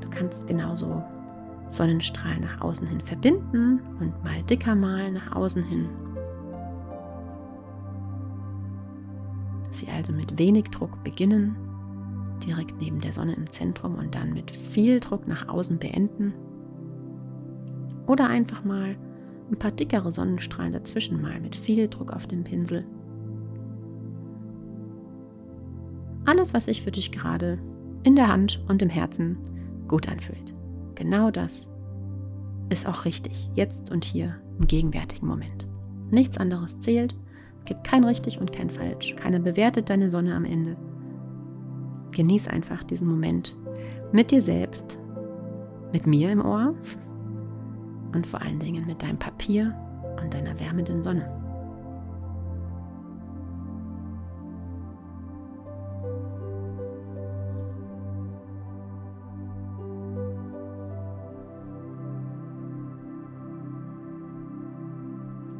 Du 0.00 0.10
kannst 0.10 0.46
genauso 0.46 1.02
Sonnenstrahlen 1.68 2.40
nach 2.40 2.60
außen 2.60 2.86
hin 2.86 3.00
verbinden 3.00 3.80
und 4.00 4.24
mal 4.24 4.42
dicker 4.42 4.74
malen 4.74 5.14
nach 5.14 5.36
außen 5.36 5.62
hin. 5.62 5.88
Sie 9.70 9.88
also 9.88 10.12
mit 10.12 10.38
wenig 10.38 10.64
Druck 10.70 11.02
beginnen, 11.04 11.56
direkt 12.44 12.80
neben 12.80 13.00
der 13.00 13.12
Sonne 13.12 13.34
im 13.34 13.50
Zentrum 13.50 13.96
und 13.96 14.14
dann 14.14 14.32
mit 14.32 14.50
viel 14.50 15.00
Druck 15.00 15.26
nach 15.26 15.48
außen 15.48 15.78
beenden. 15.78 16.34
Oder 18.06 18.28
einfach 18.28 18.64
mal 18.64 18.96
ein 19.50 19.58
paar 19.58 19.72
dickere 19.72 20.12
Sonnenstrahlen 20.12 20.72
dazwischen 20.72 21.20
mal 21.20 21.40
mit 21.40 21.56
viel 21.56 21.88
Druck 21.88 22.12
auf 22.12 22.26
den 22.26 22.44
Pinsel. 22.44 22.84
Alles, 26.24 26.54
was 26.54 26.66
sich 26.66 26.82
für 26.82 26.90
dich 26.90 27.12
gerade 27.12 27.58
in 28.02 28.16
der 28.16 28.28
Hand 28.28 28.62
und 28.68 28.82
im 28.82 28.88
Herzen 28.88 29.38
gut 29.88 30.08
anfühlt. 30.08 30.54
Genau 30.94 31.30
das 31.30 31.68
ist 32.68 32.86
auch 32.86 33.04
richtig, 33.04 33.50
jetzt 33.54 33.90
und 33.90 34.04
hier 34.04 34.36
im 34.58 34.66
gegenwärtigen 34.66 35.26
Moment. 35.26 35.66
Nichts 36.10 36.38
anderes 36.38 36.78
zählt. 36.78 37.16
Es 37.58 37.64
gibt 37.64 37.84
kein 37.84 38.04
richtig 38.04 38.40
und 38.40 38.52
kein 38.52 38.70
falsch. 38.70 39.16
Keiner 39.16 39.40
bewertet 39.40 39.90
deine 39.90 40.08
Sonne 40.08 40.34
am 40.34 40.44
Ende. 40.44 40.76
Genieß 42.20 42.48
einfach 42.48 42.84
diesen 42.84 43.08
Moment 43.08 43.56
mit 44.12 44.30
dir 44.30 44.42
selbst, 44.42 44.98
mit 45.90 46.06
mir 46.06 46.30
im 46.30 46.44
Ohr 46.44 46.74
und 48.12 48.26
vor 48.26 48.42
allen 48.42 48.58
Dingen 48.58 48.84
mit 48.84 49.02
deinem 49.02 49.18
Papier 49.18 49.74
und 50.22 50.34
deiner 50.34 50.60
wärmenden 50.60 51.02
Sonne. 51.02 51.24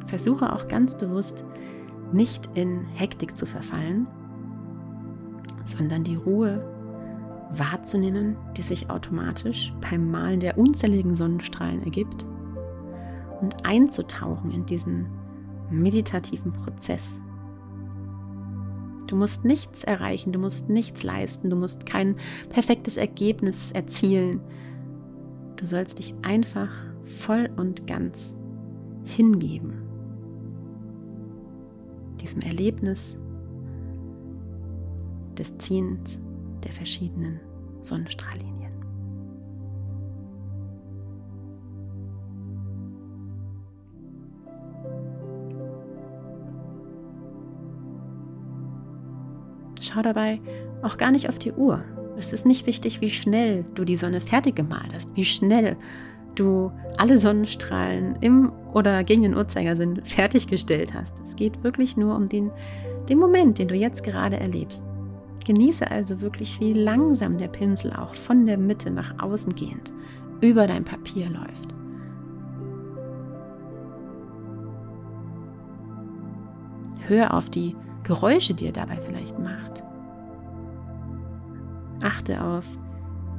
Versuche 0.05 0.53
auch 0.53 0.69
ganz 0.69 0.99
bewusst 0.99 1.43
nicht 2.13 2.51
in 2.53 2.85
Hektik 2.85 3.35
zu 3.35 3.47
verfallen, 3.47 4.07
sondern 5.65 6.05
die 6.05 6.17
Ruhe 6.17 6.65
wahrzunehmen, 7.53 8.37
die 8.57 8.63
sich 8.63 8.91
automatisch 8.91 9.73
beim 9.91 10.11
Malen 10.11 10.41
der 10.41 10.57
unzähligen 10.59 11.15
Sonnenstrahlen 11.15 11.83
ergibt 11.83 12.27
und 13.41 13.67
einzutauchen 13.67 14.53
in 14.53 14.67
diesen 14.67 15.07
meditativen 15.71 16.53
Prozess. 16.53 17.03
Du 19.07 19.17
musst 19.17 19.45
nichts 19.45 19.83
erreichen, 19.83 20.33
du 20.33 20.39
musst 20.39 20.69
nichts 20.69 21.03
leisten, 21.03 21.51
du 21.51 21.57
musst 21.57 21.85
kein 21.85 22.17
perfektes 22.49 22.97
Ergebnis 22.97 23.73
erzielen. 23.73 24.41
Du 25.57 25.67
sollst 25.67 25.99
dich 25.99 26.15
einfach 26.23 26.71
voll 27.05 27.51
und 27.57 27.89
ganz 27.89 28.37
hingeben. 29.05 29.83
Diesem 32.21 32.41
Erlebnis 32.43 33.19
des 35.39 35.57
Ziehens 35.59 36.19
der 36.65 36.73
verschiedenen 36.73 37.41
Sonnenstrahllinien. 37.83 38.61
schau 49.91 50.03
dabei 50.03 50.41
auch 50.83 50.97
gar 50.97 51.11
nicht 51.11 51.29
auf 51.29 51.39
die 51.39 51.53
Uhr. 51.53 51.83
Es 52.17 52.33
ist 52.33 52.47
nicht 52.47 52.67
wichtig, 52.67 53.01
wie 53.01 53.11
schnell 53.11 53.65
du 53.75 53.85
die 53.85 53.97
Sonne 53.97 54.21
fertig 54.21 54.57
gemalt 54.57 54.95
hast, 54.95 55.17
wie 55.17 55.25
schnell 55.25 55.77
du 56.35 56.71
alle 56.97 57.19
Sonnenstrahlen 57.19 58.17
im 58.21 58.53
oder 58.73 59.03
gegen 59.05 59.23
den 59.23 59.37
Uhrzeigersinn 59.37 60.03
fertiggestellt 60.05 60.95
hast. 60.95 61.21
Es 61.21 61.35
geht 61.35 61.63
wirklich 61.65 61.97
nur 61.97 62.15
um 62.15 62.29
den, 62.29 62.51
den 63.09 63.19
Moment, 63.19 63.59
den 63.59 63.69
du 63.69 63.75
jetzt 63.75 64.05
gerade 64.05 64.39
erlebst. 64.39 64.85
Genieße 65.51 65.91
also 65.91 66.21
wirklich, 66.21 66.61
wie 66.61 66.75
langsam 66.75 67.37
der 67.37 67.49
Pinsel 67.49 67.93
auch 67.93 68.15
von 68.15 68.47
der 68.47 68.57
Mitte 68.57 68.89
nach 68.89 69.21
außen 69.21 69.53
gehend 69.57 69.93
über 70.41 70.69
dein 70.69 70.85
Papier 70.85 71.29
läuft. 71.29 71.75
Hör 77.09 77.35
auf 77.35 77.51
die 77.51 77.75
Geräusche, 78.05 78.55
die 78.55 78.67
er 78.67 78.73
dabei 78.73 78.99
vielleicht 78.99 79.41
macht. 79.41 79.83
Achte 82.01 82.45
auf 82.45 82.65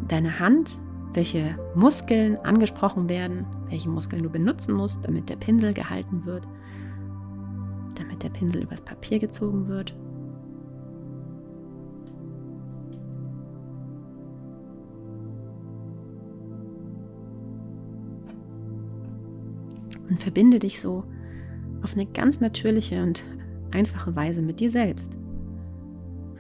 deine 0.10 0.42
Hand, 0.42 0.82
welche 1.14 1.58
Muskeln 1.76 2.36
angesprochen 2.44 3.08
werden, 3.08 3.46
welche 3.70 3.88
Muskeln 3.88 4.24
du 4.24 4.30
benutzen 4.30 4.76
musst, 4.76 5.06
damit 5.06 5.30
der 5.30 5.38
Pinsel 5.38 5.74
gehalten 5.74 6.26
wird, 6.26 6.46
damit 7.98 8.22
der 8.22 8.30
Pinsel 8.32 8.64
übers 8.64 8.82
Papier 8.82 9.20
gezogen 9.20 9.70
wird. 9.70 9.96
Und 20.12 20.20
verbinde 20.20 20.60
dich 20.60 20.82
so 20.82 21.06
auf 21.84 21.94
eine 21.94 22.06
ganz 22.06 22.42
natürliche 22.42 23.02
und 23.02 23.24
einfache 23.72 24.14
Weise 24.14 24.42
mit 24.42 24.60
dir 24.60 24.70
selbst 24.70 25.18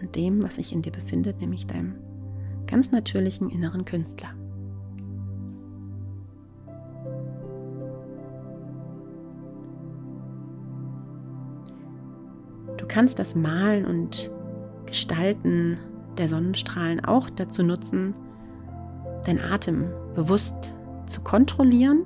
und 0.01 0.13
dem, 0.18 0.44
was 0.44 0.56
sich 0.56 0.74
in 0.74 0.82
dir 0.82 0.92
befindet, 0.92 1.40
nämlich 1.40 1.68
deinem 1.68 1.96
ganz 2.68 2.92
natürlichen 2.92 3.50
inneren 3.50 3.86
Künstler. 3.86 4.28
Du 12.75 12.86
kannst 12.90 13.20
das 13.20 13.36
Malen 13.36 13.86
und 13.86 14.30
Gestalten 14.86 15.80
der 16.18 16.28
Sonnenstrahlen 16.28 17.06
auch 17.06 17.30
dazu 17.30 17.63
nutzen, 17.63 18.13
dein 19.25 19.40
Atem 19.40 19.86
bewusst 20.13 20.74
zu 21.06 21.22
kontrollieren 21.22 22.06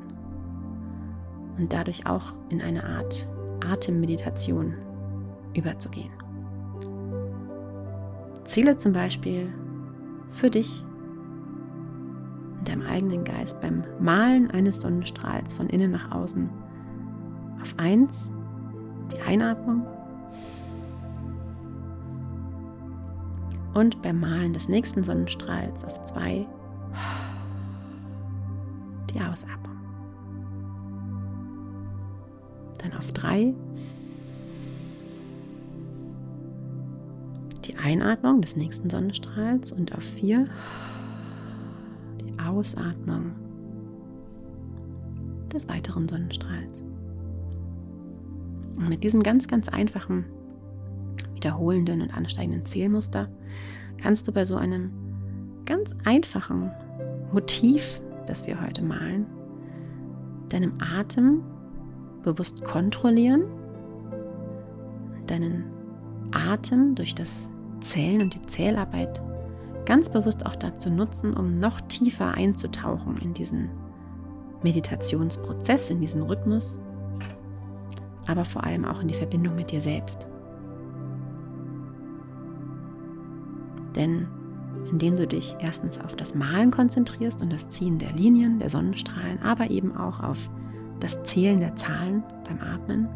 und 1.57 1.71
dadurch 1.71 2.05
auch 2.05 2.33
in 2.49 2.61
eine 2.61 2.83
Art 2.83 3.27
Atemmeditation 3.65 4.75
überzugehen. 5.53 6.11
Ziele 8.43 8.77
zum 8.77 8.93
Beispiel 8.93 9.51
für 10.29 10.49
dich 10.49 10.83
in 12.59 12.65
deinem 12.65 12.87
eigenen 12.87 13.23
Geist 13.23 13.61
beim 13.61 13.83
Malen 13.99 14.51
eines 14.51 14.81
Sonnenstrahls 14.81 15.53
von 15.53 15.69
innen 15.69 15.91
nach 15.91 16.11
außen 16.11 16.49
auf 17.61 17.73
1 17.77 18.31
die 19.13 19.21
Einatmung 19.21 19.85
und 23.73 24.01
beim 24.01 24.19
Malen 24.19 24.53
des 24.53 24.69
nächsten 24.69 25.03
Sonnenstrahls 25.03 25.85
auf 25.85 26.03
2 26.03 26.47
die 29.13 29.21
Ausatmung. 29.21 29.74
Dann 32.85 32.99
auf 32.99 33.11
3 33.13 33.53
die 37.65 37.75
Einatmung 37.77 38.41
des 38.41 38.55
nächsten 38.55 38.91
Sonnenstrahls 38.91 39.71
und 39.71 39.95
auf 39.95 40.03
vier 40.03 40.45
die 42.21 42.39
Ausatmung 42.39 43.31
des 45.51 45.67
weiteren 45.67 46.07
Sonnenstrahls. 46.07 46.83
Und 48.75 48.87
mit 48.87 49.03
diesem 49.03 49.23
ganz, 49.23 49.47
ganz 49.47 49.67
einfachen, 49.67 50.25
wiederholenden 51.33 52.01
und 52.01 52.15
ansteigenden 52.15 52.65
Zählmuster 52.65 53.29
kannst 53.97 54.27
du 54.27 54.31
bei 54.31 54.45
so 54.45 54.57
einem 54.57 54.91
ganz 55.65 55.95
einfachen 56.05 56.71
Motiv, 57.33 57.99
das 58.27 58.45
wir 58.45 58.61
heute 58.61 58.83
malen, 58.83 59.25
deinem 60.49 60.73
Atem 60.79 61.41
bewusst 62.25 62.63
kontrollieren, 62.63 63.43
deinen 65.27 65.65
Atem 66.31 66.95
durch 66.95 67.15
das 67.15 67.51
Zählen 67.79 68.21
und 68.21 68.33
die 68.33 68.41
Zählarbeit 68.41 69.21
ganz 69.85 70.09
bewusst 70.09 70.45
auch 70.45 70.55
dazu 70.55 70.89
nutzen, 70.89 71.35
um 71.35 71.59
noch 71.59 71.79
tiefer 71.81 72.33
einzutauchen 72.33 73.17
in 73.17 73.33
diesen 73.33 73.69
Meditationsprozess, 74.63 75.91
in 75.91 76.01
diesen 76.01 76.23
Rhythmus, 76.23 76.79
aber 78.27 78.43
vor 78.43 78.63
allem 78.63 78.85
auch 78.85 78.99
in 79.01 79.07
die 79.07 79.13
Verbindung 79.13 79.55
mit 79.55 79.71
dir 79.71 79.81
selbst. 79.81 80.27
Denn 83.95 84.27
indem 84.89 85.15
du 85.15 85.25
dich 85.27 85.55
erstens 85.59 85.99
auf 85.99 86.15
das 86.15 86.35
Malen 86.35 86.71
konzentrierst 86.71 87.41
und 87.41 87.51
das 87.51 87.69
Ziehen 87.69 87.97
der 87.97 88.11
Linien, 88.11 88.59
der 88.59 88.69
Sonnenstrahlen, 88.69 89.41
aber 89.41 89.69
eben 89.69 89.95
auch 89.95 90.21
auf 90.21 90.49
das 90.99 91.23
Zählen 91.23 91.59
der 91.59 91.75
Zahlen 91.75 92.23
beim 92.47 92.59
Atmen, 92.59 93.07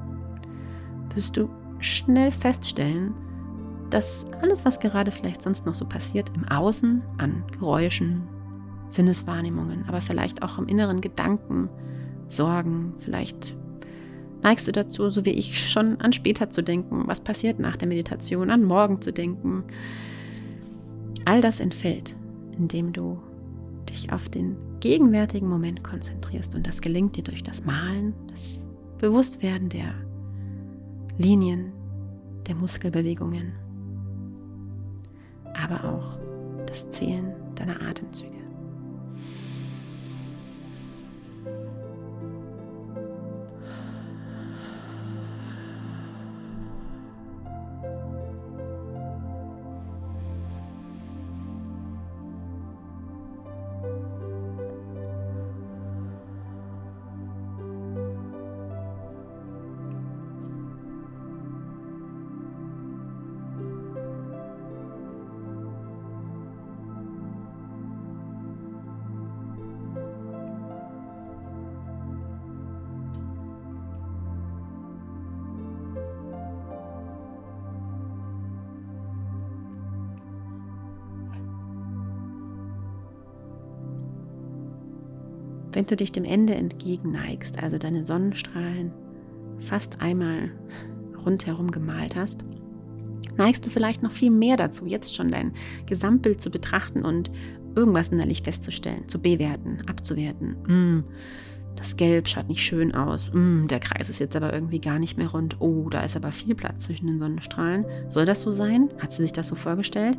wirst 1.14 1.38
du 1.38 1.50
schnell 1.80 2.32
feststellen, 2.32 3.14
dass 3.90 4.26
alles, 4.42 4.66
was 4.66 4.80
gerade 4.80 5.12
vielleicht 5.12 5.42
sonst 5.42 5.66
noch 5.66 5.74
so 5.74 5.86
passiert 5.86 6.32
im 6.36 6.48
Außen 6.48 7.02
an 7.18 7.44
Geräuschen, 7.52 8.28
Sinneswahrnehmungen, 8.90 9.86
aber 9.88 10.02
vielleicht 10.02 10.44
auch 10.44 10.58
im 10.58 10.68
inneren 10.68 11.02
Gedanken, 11.02 11.70
Sorgen, 12.28 12.94
vielleicht 13.00 13.56
neigst 14.44 14.68
du 14.68 14.72
dazu, 14.72 15.10
so 15.10 15.26
wie 15.26 15.32
ich, 15.32 15.70
schon 15.72 16.00
an 16.00 16.14
später 16.14 16.50
zu 16.50 16.62
denken, 16.62 17.08
was 17.08 17.22
passiert 17.22 17.60
nach 17.60 17.76
der 17.76 17.88
Meditation, 17.88 18.52
an 18.52 18.64
morgen 18.64 19.02
zu 19.02 19.12
denken. 19.12 19.64
All 21.26 21.42
das 21.42 21.60
entfällt, 21.60 22.16
indem 22.58 22.94
du 22.94 23.20
dich 23.90 24.12
auf 24.14 24.30
den 24.30 24.56
gegenwärtigen 24.80 25.48
Moment 25.48 25.84
konzentrierst 25.84 26.56
und 26.56 26.66
das 26.66 26.82
gelingt 26.82 27.16
dir 27.16 27.24
durch 27.24 27.44
das 27.44 27.66
Malen, 27.66 28.14
das 28.28 28.60
Bewusstwerden 28.98 29.70
der 29.70 29.94
Linien, 31.18 31.72
der 32.48 32.56
Muskelbewegungen, 32.56 33.54
aber 35.54 35.84
auch 35.84 36.18
das 36.66 36.90
Zählen 36.90 37.34
deiner 37.56 37.82
Atemzüge. 37.82 38.39
Wenn 85.80 85.86
du 85.86 85.96
dich 85.96 86.12
dem 86.12 86.26
Ende 86.26 86.56
entgegenneigst, 86.56 87.64
also 87.64 87.78
deine 87.78 88.04
Sonnenstrahlen 88.04 88.92
fast 89.60 90.02
einmal 90.02 90.52
rundherum 91.26 91.72
gemalt 91.72 92.18
hast, 92.18 92.44
neigst 93.38 93.66
du 93.66 93.70
vielleicht 93.70 94.04
noch 94.04 94.12
viel 94.12 94.30
mehr 94.30 94.58
dazu, 94.58 94.86
jetzt 94.86 95.16
schon 95.16 95.30
dein 95.30 95.54
Gesamtbild 95.86 96.42
zu 96.42 96.52
betrachten 96.52 97.06
und 97.06 97.32
irgendwas 97.76 98.10
innerlich 98.10 98.44
festzustellen, 98.44 99.08
zu 99.08 99.22
bewerten, 99.22 99.78
abzuwerten. 99.88 100.58
Mm, 100.68 101.06
das 101.78 101.96
Gelb 101.96 102.28
schaut 102.28 102.50
nicht 102.50 102.62
schön 102.62 102.94
aus. 102.94 103.32
Mm, 103.32 103.68
der 103.68 103.80
Kreis 103.80 104.10
ist 104.10 104.20
jetzt 104.20 104.36
aber 104.36 104.52
irgendwie 104.52 104.82
gar 104.82 105.00
nicht 105.00 105.18
mehr 105.18 105.30
rund. 105.30 105.62
Oh, 105.62 105.88
da 105.90 106.02
ist 106.02 106.18
aber 106.18 106.34
viel 106.34 106.56
Platz 106.56 106.88
zwischen 106.88 107.08
den 107.08 107.20
Sonnenstrahlen. 107.20 107.86
Soll 108.10 108.26
das 108.26 108.42
so 108.42 108.52
sein? 108.52 108.90
Hat 108.98 109.14
sie 109.14 109.22
sich 109.22 109.32
das 109.32 109.48
so 109.48 109.56
vorgestellt? 109.56 110.18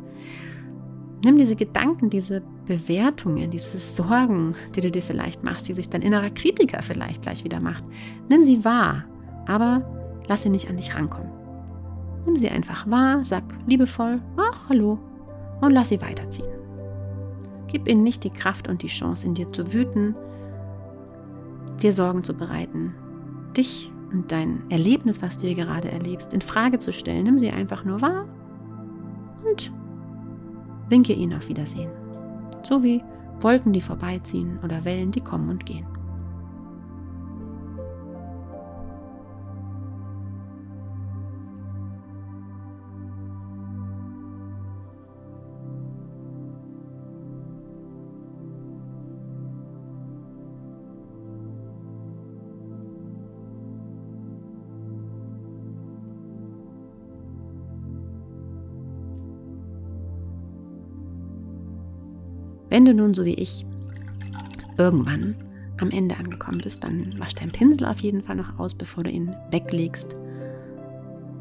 Nimm 1.23 1.37
diese 1.37 1.55
Gedanken, 1.55 2.09
diese 2.09 2.41
Bewertungen, 2.65 3.51
diese 3.51 3.77
Sorgen, 3.77 4.55
die 4.75 4.81
du 4.81 4.89
dir 4.89 5.03
vielleicht 5.03 5.43
machst, 5.43 5.67
die 5.67 5.73
sich 5.73 5.89
dein 5.89 6.01
innerer 6.01 6.29
Kritiker 6.29 6.81
vielleicht 6.81 7.21
gleich 7.21 7.43
wieder 7.43 7.59
macht. 7.59 7.83
Nimm 8.29 8.43
sie 8.43 8.65
wahr, 8.65 9.05
aber 9.47 9.83
lass 10.27 10.43
sie 10.43 10.49
nicht 10.49 10.69
an 10.69 10.77
dich 10.77 10.95
rankommen. 10.95 11.31
Nimm 12.25 12.37
sie 12.37 12.49
einfach 12.49 12.89
wahr, 12.89 13.23
sag 13.23 13.43
liebevoll, 13.67 14.19
ach, 14.37 14.69
hallo, 14.69 14.99
und 15.61 15.71
lass 15.71 15.89
sie 15.89 16.01
weiterziehen. 16.01 16.49
Gib 17.67 17.87
ihnen 17.87 18.03
nicht 18.03 18.23
die 18.23 18.29
Kraft 18.31 18.67
und 18.67 18.81
die 18.81 18.87
Chance, 18.87 19.27
in 19.27 19.33
dir 19.33 19.51
zu 19.51 19.73
wüten, 19.73 20.15
dir 21.81 21.93
Sorgen 21.93 22.23
zu 22.23 22.33
bereiten, 22.33 22.93
dich 23.55 23.91
und 24.11 24.31
dein 24.31 24.63
Erlebnis, 24.69 25.21
was 25.21 25.37
du 25.37 25.47
hier 25.47 25.55
gerade 25.55 25.91
erlebst, 25.91 26.33
in 26.33 26.41
Frage 26.41 26.79
zu 26.79 26.91
stellen. 26.91 27.23
Nimm 27.23 27.39
sie 27.39 27.51
einfach 27.51 27.85
nur 27.85 28.01
wahr 28.01 28.27
und 29.49 29.71
winke 30.91 31.13
ihnen 31.13 31.37
auf 31.37 31.47
Wiedersehen. 31.47 31.89
So 32.63 32.83
wie 32.83 33.01
Wolken, 33.39 33.73
die 33.73 33.81
vorbeiziehen 33.81 34.59
oder 34.63 34.85
Wellen, 34.85 35.11
die 35.11 35.21
kommen 35.21 35.49
und 35.49 35.65
gehen. 35.65 35.87
Wenn 62.71 62.85
du 62.85 62.93
nun 62.93 63.13
so 63.13 63.25
wie 63.25 63.33
ich 63.33 63.65
irgendwann 64.77 65.35
am 65.81 65.91
Ende 65.91 66.15
angekommen 66.15 66.61
bist, 66.63 66.85
dann 66.85 67.13
wasch 67.19 67.35
deinen 67.35 67.51
Pinsel 67.51 67.85
auf 67.85 67.99
jeden 67.99 68.21
Fall 68.21 68.37
noch 68.37 68.57
aus, 68.57 68.73
bevor 68.73 69.03
du 69.03 69.09
ihn 69.09 69.35
weglegst. 69.51 70.15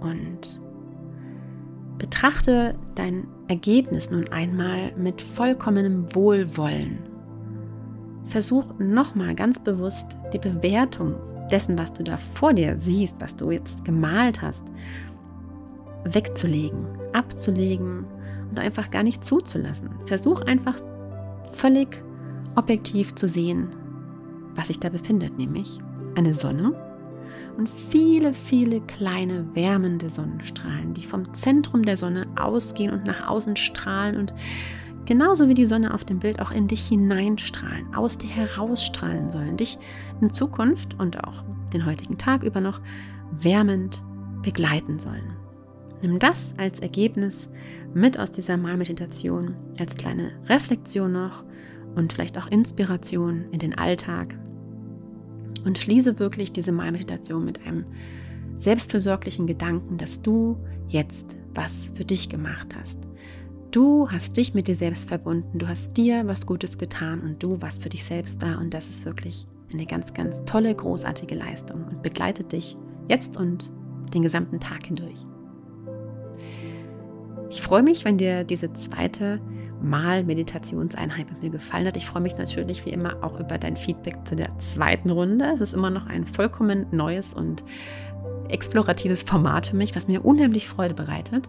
Und 0.01 0.61
betrachte 1.99 2.75
dein 2.97 3.29
Ergebnis 3.47 4.11
nun 4.11 4.29
einmal 4.31 4.93
mit 4.97 5.23
vollkommenem 5.23 6.13
Wohlwollen. 6.17 6.99
Versuch 8.27 8.65
nochmal 8.81 9.37
ganz 9.37 9.63
bewusst 9.63 10.17
die 10.33 10.39
Bewertung 10.39 11.15
dessen, 11.53 11.79
was 11.79 11.93
du 11.93 12.03
da 12.03 12.17
vor 12.17 12.55
dir 12.55 12.77
siehst, 12.77 13.21
was 13.21 13.37
du 13.37 13.53
jetzt 13.53 13.85
gemalt 13.85 14.43
hast, 14.43 14.73
wegzulegen, 16.03 16.87
abzulegen 17.13 18.05
und 18.51 18.59
einfach 18.59 18.91
gar 18.91 19.05
nicht 19.05 19.25
zuzulassen. 19.25 19.91
Versuch 20.07 20.43
einfach 20.43 20.81
völlig 21.53 22.03
objektiv 22.57 23.15
zu 23.15 23.29
sehen, 23.29 23.75
was 24.55 24.69
sich 24.69 24.81
da 24.81 24.89
befindet, 24.89 25.39
nämlich 25.39 25.79
eine 26.17 26.35
Sonne 26.35 26.75
und 27.57 27.69
viele, 27.69 28.33
viele 28.33 28.81
kleine 28.81 29.55
wärmende 29.55 30.11
Sonnenstrahlen, 30.11 30.95
die 30.95 31.05
vom 31.05 31.33
Zentrum 31.35 31.83
der 31.83 31.97
Sonne 31.97 32.27
ausgehen 32.37 32.93
und 32.93 33.05
nach 33.05 33.29
außen 33.29 33.57
strahlen 33.57 34.17
und 34.17 34.35
genauso 35.05 35.49
wie 35.49 35.55
die 35.55 35.67
Sonne 35.67 35.95
auf 35.95 36.05
dem 36.05 36.21
Bild 36.21 36.41
auch 36.41 36.51
in 36.51 36.69
dich 36.69 36.89
hineinstrahlen, 36.89 37.95
aus 37.95 38.19
dir 38.19 38.31
herausstrahlen 38.31 39.31
sollen, 39.31 39.57
dich 39.57 39.79
in 40.21 40.31
Zukunft 40.31 40.99
und 40.99 41.23
auch 41.25 41.45
den 41.73 41.87
heutigen 41.87 42.19
Tag 42.19 42.43
über 42.43 42.61
noch 42.61 42.81
wärmend 43.33 44.03
begleiten 44.43 44.99
sollen. 44.99 45.40
Nimm 46.03 46.19
das 46.19 46.55
als 46.57 46.81
Ergebnis 46.81 47.51
mit 47.93 48.19
aus 48.19 48.31
dieser 48.31 48.57
Malmeditation, 48.57 49.55
als 49.79 49.97
kleine 49.97 50.33
Reflexion 50.49 51.13
noch 51.13 51.45
und 51.95 52.13
vielleicht 52.13 52.39
auch 52.39 52.47
Inspiration 52.47 53.45
in 53.51 53.59
den 53.59 53.77
Alltag. 53.77 54.39
Und 55.65 55.79
schließe 55.79 56.19
wirklich 56.19 56.53
diese 56.53 56.73
Malmeditation 56.73 57.45
mit 57.45 57.67
einem 57.67 57.85
selbstfürsorglichen 58.57 59.47
Gedanken, 59.47 59.99
dass 59.99 60.23
du 60.23 60.57
jetzt 60.89 61.37
was 61.55 61.91
für 61.95 62.05
dich 62.05 62.29
gemacht 62.29 62.75
hast. 62.79 63.09
Du 63.71 64.11
hast 64.11 64.37
dich 64.37 64.55
mit 64.55 64.69
dir 64.69 64.75
selbst 64.75 65.09
verbunden, 65.09 65.59
du 65.59 65.69
hast 65.69 65.97
dir 65.97 66.27
was 66.27 66.47
Gutes 66.47 66.79
getan 66.79 67.21
und 67.21 67.43
du 67.43 67.63
warst 67.63 67.83
für 67.83 67.89
dich 67.89 68.05
selbst 68.05 68.43
da 68.43 68.57
und 68.59 68.75
das 68.75 68.89
ist 68.89 69.05
wirklich 69.05 69.47
eine 69.73 69.87
ganz, 69.87 70.13
ganz 70.13 70.45
tolle, 70.45 70.75
großartige 70.75 71.37
Leistung 71.37 71.85
und 71.85 72.03
begleitet 72.03 72.53
dich 72.53 72.77
jetzt 73.09 73.37
und 73.37 73.71
den 74.13 74.23
gesamten 74.23 74.59
Tag 74.59 74.87
hindurch. 74.87 75.25
Ich 77.51 77.63
freue 77.63 77.83
mich, 77.83 78.05
wenn 78.05 78.17
dir 78.17 78.45
diese 78.45 78.73
zweite 78.75 79.41
Mal-Meditationseinheit 79.83 81.29
mit 81.31 81.43
mir 81.43 81.51
gefallen 81.51 81.85
hat. 81.85 81.97
Ich 81.97 82.07
freue 82.07 82.23
mich 82.23 82.37
natürlich 82.37 82.87
wie 82.87 82.91
immer 82.91 83.25
auch 83.25 83.41
über 83.41 83.59
dein 83.59 83.77
Feedback 83.77 84.25
zu 84.25 84.37
der 84.37 84.57
zweiten 84.61 85.11
Runde. 85.11 85.51
Es 85.55 85.61
ist 85.61 85.75
immer 85.75 85.91
noch 85.91 86.07
ein 86.07 86.27
vollkommen 86.27 86.87
neues 86.93 87.35
und 87.35 87.65
exploratives 88.49 89.25
Format 89.25 89.67
für 89.67 89.75
mich, 89.75 89.97
was 89.97 90.07
mir 90.07 90.25
unheimlich 90.25 90.69
Freude 90.69 90.95
bereitet. 90.95 91.49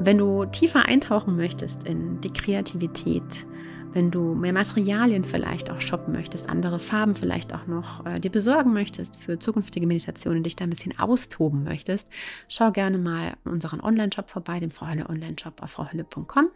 Wenn 0.00 0.18
du 0.18 0.44
tiefer 0.44 0.86
eintauchen 0.86 1.36
möchtest 1.36 1.86
in 1.86 2.20
die 2.20 2.32
Kreativität, 2.32 3.46
wenn 3.94 4.10
du 4.10 4.34
mehr 4.34 4.52
Materialien 4.52 5.24
vielleicht 5.24 5.70
auch 5.70 5.80
shoppen 5.80 6.12
möchtest, 6.12 6.48
andere 6.48 6.78
Farben 6.78 7.14
vielleicht 7.14 7.54
auch 7.54 7.66
noch 7.66 8.04
äh, 8.04 8.20
dir 8.20 8.30
besorgen 8.30 8.72
möchtest 8.72 9.16
für 9.16 9.38
zukünftige 9.38 9.86
Meditationen, 9.86 10.42
dich 10.42 10.56
da 10.56 10.64
ein 10.64 10.70
bisschen 10.70 10.98
austoben 10.98 11.62
möchtest, 11.64 12.10
schau 12.48 12.72
gerne 12.72 12.98
mal 12.98 13.34
unseren 13.44 13.80
Online-Shop 13.80 14.28
vorbei, 14.28 14.58
den 14.58 14.72
Frau 14.72 14.88
Hölle 14.88 15.08
Online-Shop 15.08 15.62
auf 15.62 15.70
frauhölle.com. 15.70 16.48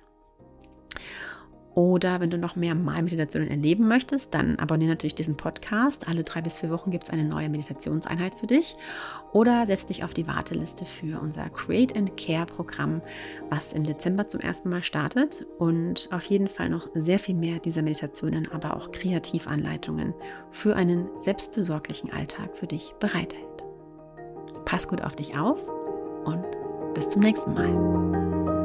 Oder 1.79 2.19
wenn 2.19 2.29
du 2.29 2.39
noch 2.39 2.57
mehr 2.57 2.75
Malmeditationen 2.75 3.49
erleben 3.49 3.87
möchtest, 3.87 4.35
dann 4.35 4.59
abonniere 4.59 4.91
natürlich 4.91 5.15
diesen 5.15 5.37
Podcast. 5.37 6.09
Alle 6.09 6.25
drei 6.25 6.41
bis 6.41 6.59
vier 6.59 6.71
Wochen 6.71 6.91
gibt 6.91 7.05
es 7.05 7.11
eine 7.11 7.25
neue 7.25 7.49
Meditationseinheit 7.49 8.35
für 8.35 8.49
dich. 8.49 8.75
Oder 9.33 9.65
setz 9.69 9.87
dich 9.87 10.03
auf 10.03 10.13
die 10.13 10.27
Warteliste 10.27 10.85
für 10.85 11.21
unser 11.21 11.49
Create 11.51 11.97
and 11.97 12.17
Care 12.17 12.47
Programm, 12.47 13.01
was 13.49 13.75
im 13.75 13.85
Dezember 13.85 14.27
zum 14.27 14.41
ersten 14.41 14.71
Mal 14.71 14.83
startet 14.83 15.47
und 15.61 16.09
auf 16.11 16.25
jeden 16.25 16.49
Fall 16.49 16.69
noch 16.69 16.89
sehr 16.95 17.21
viel 17.21 17.37
mehr 17.37 17.61
dieser 17.61 17.83
Meditationen, 17.83 18.51
aber 18.51 18.77
auch 18.77 18.91
Kreativanleitungen 18.91 20.15
für 20.51 20.75
einen 20.75 21.07
selbstbesorglichen 21.15 22.13
Alltag 22.13 22.57
für 22.57 22.67
dich 22.67 22.93
bereithält. 22.99 23.65
Pass 24.65 24.89
gut 24.89 25.05
auf 25.05 25.15
dich 25.15 25.39
auf 25.39 25.69
und 26.25 26.45
bis 26.95 27.09
zum 27.09 27.23
nächsten 27.23 27.53
Mal. 27.53 28.58